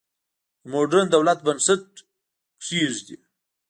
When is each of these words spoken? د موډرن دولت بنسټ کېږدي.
د 0.61 0.63
موډرن 0.71 1.07
دولت 1.15 1.39
بنسټ 1.47 1.83
کېږدي. 2.65 3.17